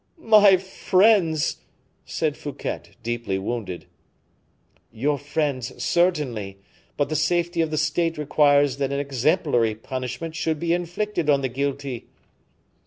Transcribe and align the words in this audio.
"My 0.17 0.57
friends!" 0.57 1.57
said 2.05 2.35
Fouquet, 2.35 2.81
deeply 3.03 3.37
wounded. 3.37 3.85
"Your 4.91 5.19
friends, 5.19 5.79
certainly; 5.83 6.57
but 6.97 7.09
the 7.09 7.15
safety 7.15 7.61
of 7.61 7.69
the 7.69 7.77
state 7.77 8.17
requires 8.17 8.77
that 8.77 8.91
an 8.91 8.99
exemplary 8.99 9.75
punishment 9.75 10.35
should 10.35 10.59
be 10.59 10.73
inflicted 10.73 11.29
on 11.29 11.41
the 11.41 11.49
guilty." 11.49 12.07